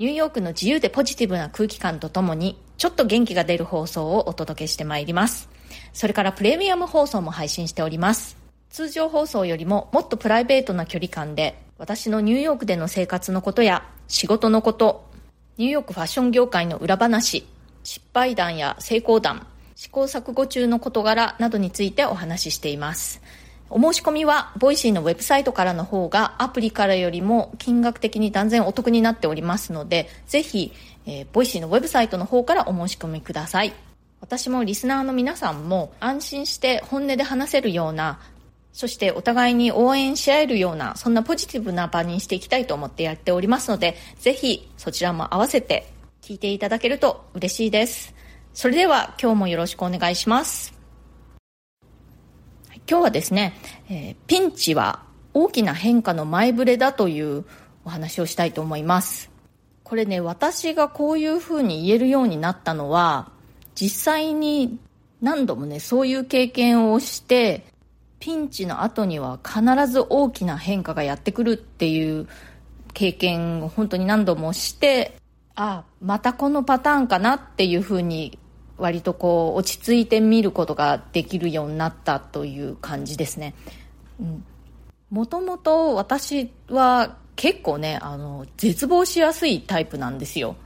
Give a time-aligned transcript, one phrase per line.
[0.00, 5.50] ニューヨークの自由でポジティブな空気感とともに、ちょっと元気が出る放送をお届けしてまいります。
[5.92, 8.38] それからプレミアム放送も配信しております。
[8.70, 15.04] 通常放送よりももっとプライベートな距離感で、私のニューヨークでの生活のことや仕事のこと、
[15.58, 17.46] ニューヨークファッション業界の裏話、
[17.82, 23.20] 失敗談や成功談、試行錯誤中の事柄などについてお話ししています。
[23.70, 30.72] お申し込みは、ボイシーのウェブサイトからの方が、アプリからよりも金額的に断然お得になっておりますので、ぜひ、
[31.06, 33.72] えーボイシーのウェブサイトの方からお申し込みください。
[34.20, 38.18] 私もリスナーの皆さんも安心して本音で話せるような、
[38.72, 48.14] そしてお互いに応援し合えるような、そんなポジティブな場にしていきたいと思ってやっておりますので、ぜひそちらも合わせて聞いていただけると嬉しいです。
[48.52, 50.79] それでは今日もよろしくお願いします。
[52.88, 53.54] 今日はですね、
[53.88, 57.44] えーピンチは大きな変化の前触れだという
[57.84, 59.30] お話をしたいと思います。
[59.84, 63.32] これね、私がこういうふうに言えるようになったのは、
[63.74, 64.78] 実際に
[65.20, 67.66] 何度もね、そういう経験をして、
[68.18, 72.28] ピンチの後には必ず大きな変化がやってくるっていう
[72.92, 75.16] 経験を本当に何度もして、
[75.54, 78.38] あ、またこのパターンかなっていうふうに
[78.80, 83.54] 割とこう落ち着いて見ることができるようになったという感じですね。
[85.10, 90.56] もともと私は結構ね、あの、絶望しやすいタイプなんですよ。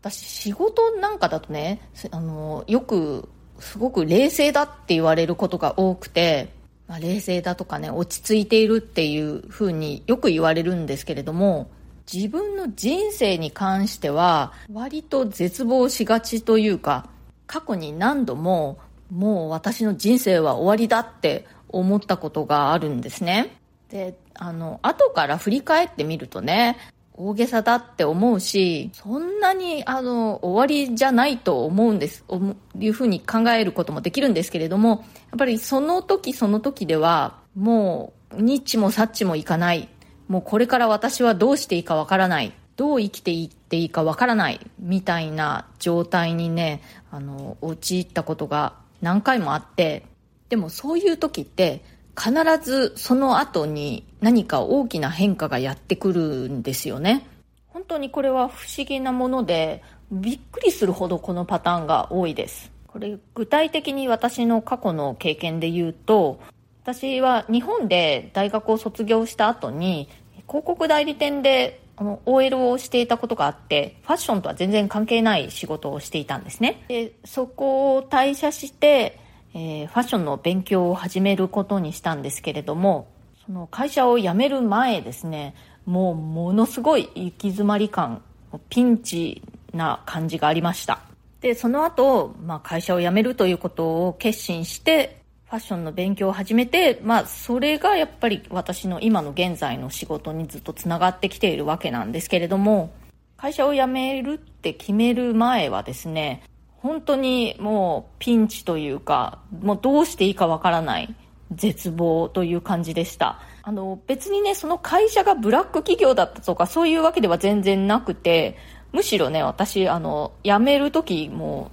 [0.00, 6.52] 私仕事なんかだとね、あの、よくすごく冷静だって言われることが多くて、
[6.86, 11.70] まあ、冷静だとかね、落ち着いているっていう風によく言われるんですけれども、
[12.10, 17.06] 自分の人生に関しては割と絶望しがちというか、
[17.48, 18.78] 過去に何度も
[19.10, 23.56] もう私の人生は終わりだって思ったことがあるんですね。
[23.88, 26.76] で、あの、後から振り返ってみるとね、
[27.14, 39.88] 大げさだって思うし、そんなに、あの、終わりじゃないと思うんです、思ういうふうに考えることもできるんですけれども、やっぱりその時その時では、もう、ニッチもサッチもいかない。
[40.28, 42.52] もうこれから私はどうしていいかわからない。
[42.76, 44.60] どう生きていっていいかわからない。
[44.78, 50.04] みたいな状態にね、あの、陥ったことが何回もあって、
[50.48, 51.82] でもそういう時って
[52.18, 57.26] 必ずその後に何か大きな変化がやってくるんですよね。
[57.68, 62.72] 本当にこれは不思議なものでびっくりするほどこのパターンが多いです。
[62.86, 66.40] これ具体的に私の過去の経験で言うと
[66.82, 70.08] 私は日本で大学を卒業した後に
[70.48, 76.84] 広告代理店であの OL をしていたことがあってファッションとは全然関係ない仕事をしていたんですね。
[76.88, 79.18] でそこを退社して、
[79.52, 83.08] えーファッションの勉強を始めることにしたんですけれども
[83.44, 85.54] その会社を辞める前ですね
[85.86, 88.22] もうものすごい行き詰まり感
[88.68, 89.42] ピンチ
[89.72, 91.00] な感じがありました。
[91.40, 95.17] でその後、まあ会社を辞めるということを決心して
[95.48, 102.92] ファッションの勉強を始めて、まあ、それがやっぱり私の今の現在の仕事にずっとつながってきているわけなんですけれども、
[103.38, 106.42] 会社を辞めるって決める前はですね、
[106.76, 111.14] 本当にもうピンチというか、もうどうしていいかわからない
[111.54, 113.40] 絶望という感じでした。
[113.62, 118.58] あの、別にね、その会社がブラック企業だったとかそういうわけでは全然なくて、
[118.92, 121.70] むしろね、私、あの、辞める時も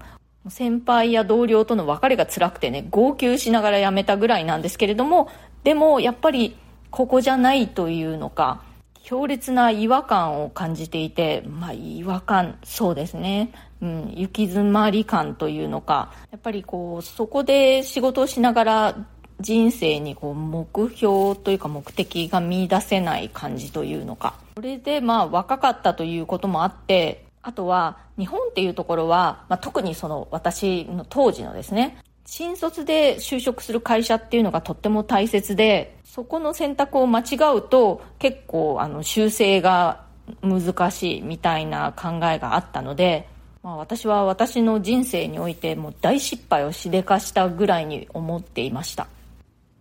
[0.50, 5.30] 先輩や同僚との別れが辛くてね、号泣しながら辞めたぐらいなんですけれども、
[5.64, 6.56] でもやっぱり
[6.92, 8.62] ここじゃないというのか、
[9.04, 13.52] 強烈な違和感を感じていて、まあ違和感、そうですね。
[13.82, 18.96] うん、行き詰まり感というのか、やっぱりこう、そこで仕事をしながら
[19.42, 24.36] 人生にこう目標というか目的が見出せない感じというのか。
[24.56, 40.06] それでまあ若かったということもあって、あとは日本っていうところは、まあ、特にその私の当時のですね、新卒で就職する会社っていうのがとっても大切で、そこの選択を間違うと結構あの修正が
[40.42, 43.30] 難しいみたいな考えがあったので、
[43.62, 49.06] まあ、私は私の人生においてもう大失敗をしでかしたぐらいに思っていました。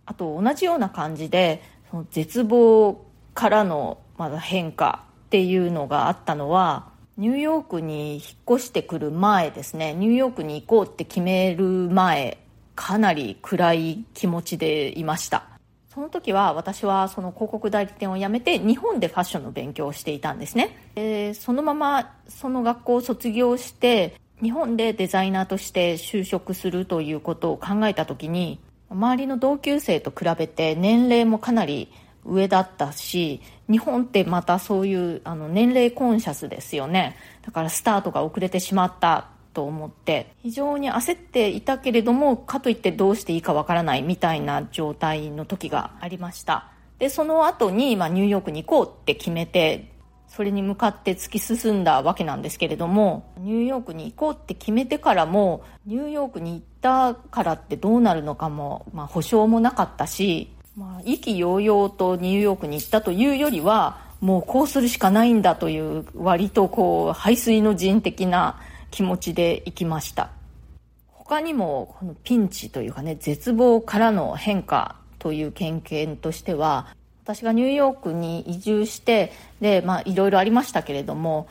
[0.05, 3.03] あと同じような感じで、その絶望
[3.33, 8.23] からのまだ変化っていうのがあったのは、ニューヨークに引っ
[8.57, 9.93] 越してくる前ですね。
[9.93, 12.37] ニューヨークに行こうって決める前
[12.75, 15.45] かなり暗い気持ちでいました。
[15.93, 20.75] その時は私はその広告代理店を辞めて日本でファッションの勉強をしていたんですね。
[20.95, 28.59] でそのままその学校を卒業して日本でデザイナーとして就職するということを考えた時に
[28.89, 31.93] 周りの同級生と比べて年齢もかなり
[32.25, 37.15] 上だったし日本ってまたそういうあの年齢コンシャスですよね。
[37.43, 46.71] だからスタートが遅れてしまったと思って非常に焦っていたけれどもかといってどうしていいかわからないみたいな状態の時がありました。
[46.99, 49.91] でその後に、まあ、ニューヨークに行こうって決めて
[50.27, 68.59] それに向かって突き進んだわけなんですけれどもニューヨークに行こうって決めてからもニューヨークに行ったからってどうなるのかも、まあ、保証もなかったしまあ、意気揚々とニューヨークに行ったというよりはもうこうするしかないんだという割とこう排水の陣的な
[68.91, 70.31] 気持ちで行きました。
[71.07, 76.87] 他にもこのピンチというかね絶望からの変化という経験としては
[77.23, 81.47] 私がニューヨークに移住してでまあいろいろありましたけれども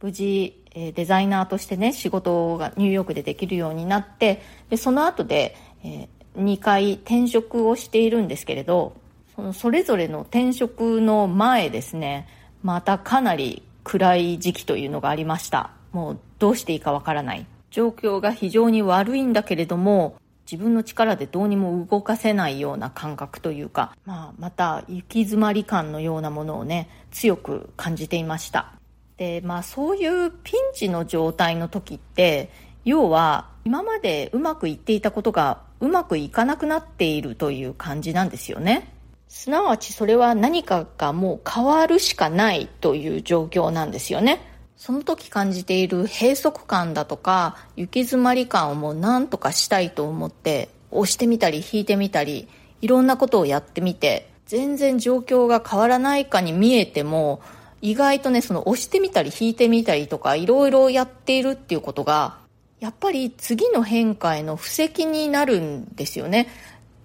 [0.00, 8.94] 無事デザイナーとしてね仕事がニューヨークでできるようになってでその後で、え2回転職をしているんですけれど
[9.34, 12.28] そのそれぞれの転職の前ですね
[12.62, 15.70] またかなり暗い時期というのがありました。
[15.92, 17.46] もうどうしていいかわからない。
[17.70, 20.16] 状況が非常に悪いんだけれども
[20.50, 28.72] 自分の力でどうにも動かせないような感覚というか、まあ、また行き詰まり感のようなものをね強く感じていました。
[29.16, 32.50] でまあそういうピンチの状態の時って
[32.84, 38.92] 要は今までうまくいっていたことがうまくいかなくなっているという感じなんですよね。
[39.28, 44.40] すなわちそれは何かがもう変わるしかないという状況なんですよね。
[44.76, 52.48] その時感じている閉塞感だとか行き詰まり感をもう何とかしたいと思って押してみたり引いてみたり
[52.82, 57.40] いろんなことをやってみて全然状況が変わらないかに見えても
[57.80, 62.38] 意外とねその押してみたり引いてみたりとかいろいろやっているっていうことが
[62.80, 66.48] やっぱり次の変化への布石になるんですよね。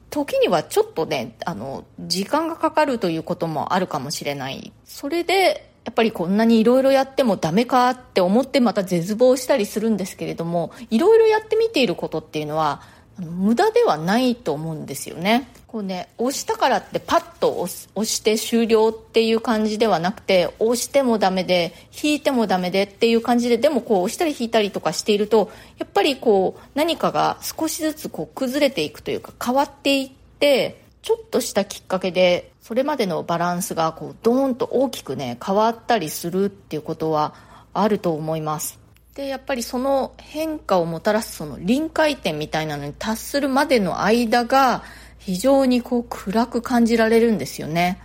[0.09, 4.73] 時にはちょっとね、あの、時間がかかるということもあるかもしれない。
[4.83, 12.81] それで、やっぱりこんなにいろいろやってもダメかって思ってまた絶望したりするんですけれども、いろいろやってみていることっていうのは、
[13.17, 15.47] 無駄ではないと思うんですよね。
[15.71, 21.73] こうね、押したからってパッと押して終了っていう感じではなくて、押してもダメで、
[22.03, 37.33] 引いてもダメでっていう感じで、でもこう押したり引いたりとかしていると、やっぱりこう何かが少しずつこう崩れていくというか変わっていって、ちょっとしたきっかけで、それまでのバランスがこうドーンと大きくね、変わったりするっていうことは
[37.73, 38.81] あると思います。
[39.15, 44.83] でやっぱりその変化をもたらすその臨界点みたいなのに達するまでの間が
[45.21, 48.01] 非常にこう暗く感じられるんですよね。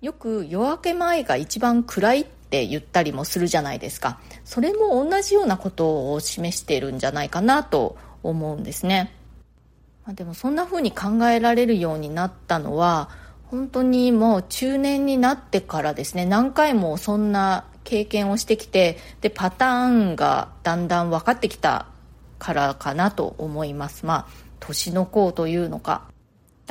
[0.00, 4.20] よく夜明け前が一番暗いって言ったりもするじゃないですか。
[4.44, 9.12] それも同じようなことを示しているんじゃないかなと思うんですね、
[10.06, 13.08] ま、でもそんな風に考えられるようになったのは
[13.46, 16.24] 本当にもう中年になってからですね。
[16.26, 21.86] 何回もそんな経験をしてきてでパターンがだんだん分かってきた
[22.38, 24.06] からかなと思います。
[24.06, 26.11] まあ年の功というのか。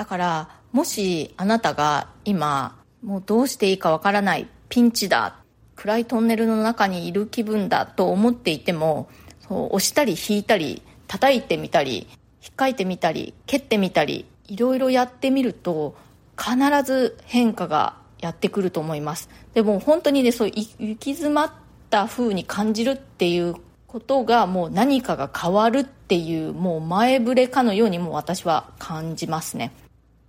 [0.01, 5.35] だからもしあなたが今もうどうしていいかわからないピンチだ
[5.75, 9.11] 暗いトンネルの中にいる気分だと思っていても
[9.47, 12.07] そう押したり引いたり叩いてみたり
[12.41, 15.95] 引っかいてみたり蹴ってみたりいろいろやってみると
[16.35, 19.29] 必ず変化がやってくると思います。
[19.53, 21.51] でも本当にねそう行き詰まっ
[21.91, 23.53] た風に感じるっていう
[23.85, 29.71] ことがもう何かが変わるっていうもう前触れかのようにも私は感じますね。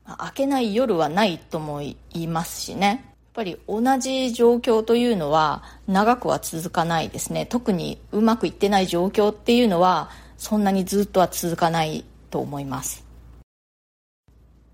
[0.06, 3.04] 明けない夜はないとも言いますしね。
[3.14, 7.46] やっぱり同じ状況というのは長くは続かないですね。
[7.46, 13.04] 特にうまくいってない状況っていうのはそんなにずっとは続かないと思います、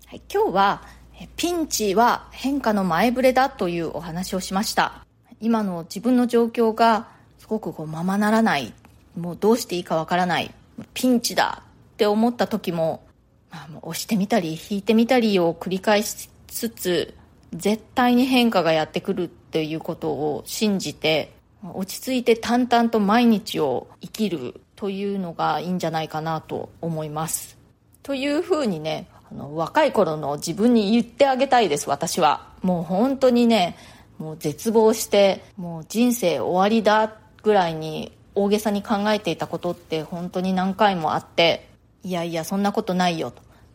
[0.07, 0.81] はい、今日は
[1.35, 5.05] ピンチは変化の前触れだというお話をしました。
[5.41, 7.07] 今の自分の状況が
[7.37, 8.73] すごくこうままならない。
[9.17, 10.53] もうどうしていいかわからない。
[10.93, 11.61] ピンチだ
[11.93, 13.03] って思った時も,、
[13.51, 17.13] まあ、もう押してみたり引いてみたりを繰り返しつつ
[17.53, 27.57] 絶対に変化がやってくるっていうことを信じて落ち着いて淡々と毎日を生きるというのがいいんじゃないかなと思います。
[28.03, 32.47] というふうにねあの若い頃の自分に言ってあげたいです私は。
[32.61, 33.77] もう本当にね
[34.17, 41.68] もう絶望してもう人生終わりだぐらいに大げさに考えていたことって本当に何回もあって
[42.03, 43.33] いやいやそんなことないよ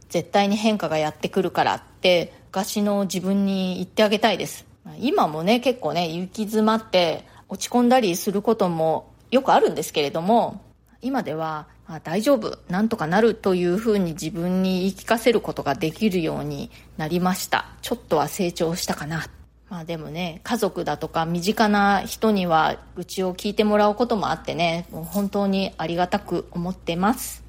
[0.09, 4.65] 絶対に変化がやってくるからって昔の自分に言ってあげたいです。
[5.01, 10.63] 今もね結構ね行き詰まって落ち込んだりすることもよくあるんですけれども
[11.01, 17.67] 今ではあ大丈夫なんとかなるというふうに自分に言い聞かせることができるようになりました。
[17.83, 19.27] ちょっとは成長したかな。
[19.69, 27.44] まあでもね家族だとか身近な人には愚痴を聞いてもらうこともあってねもう本当にありがたく思ってます。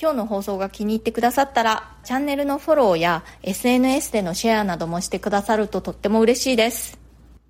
[0.00, 6.98] 今日の放送が気に入ってくださったらチャンネルのフォローや SNS でのシェアなどもしてくださるととっても嬉しいです。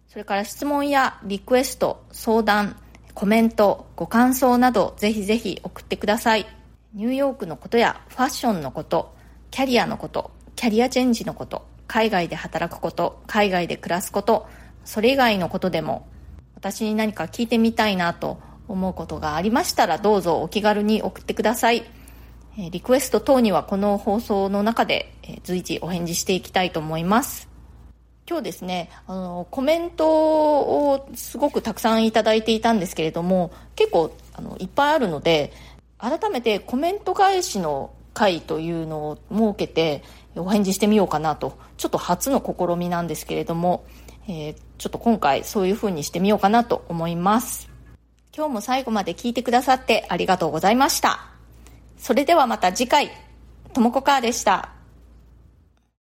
[0.08, 2.76] それから質問やリクエスト相談
[3.14, 6.46] コメントご感想などぜひぜひ送ってください。
[6.92, 9.16] ニューヨークのことやファッションのこと
[9.50, 14.46] キャリアのことキャリアチェンジのこと海外で働くこと海外で暮らすこと
[14.84, 16.06] それ以外のことでも
[16.54, 21.84] 私に何か聞いてみたいなと思うことがありましたらどうぞお気軽に送ってください。
[22.58, 27.48] えリクエスト等にはこの放送の中で随時お返事していきたいと思います。
[28.26, 35.52] 今日ですねあのコメントをすごくたくさんいただいていたんですけれども結構あのいっぱいあるので
[35.98, 40.02] 改めてコメント返しの会というのを設けて
[40.36, 43.84] お返事してみようかなとちょっと初の試みなんですけれども、
[44.26, 47.68] えー、ちょっと今回そういう風にしてみようかなと思います。
[48.34, 51.33] 今日も最後まで聞いてくださってありがとうございました。
[52.04, 53.10] それではまた次回。
[53.72, 54.73] ともこかーでした。